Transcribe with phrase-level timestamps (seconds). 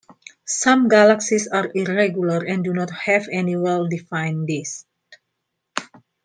[0.47, 4.87] Some galaxies are irregular and do not have any well-defined disk.